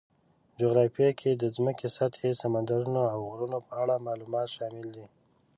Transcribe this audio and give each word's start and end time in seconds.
په 0.49 0.55
جغرافیه 0.61 1.09
کې 1.19 1.31
د 1.35 1.43
ځمکې 1.55 1.87
سطحې، 1.97 2.31
سمندرونو، 2.41 3.01
او 3.13 3.19
غرونو 3.29 3.57
په 3.67 3.73
اړه 3.81 4.03
معلومات 4.07 4.47
شامل 4.55 4.87
دي. 4.95 5.05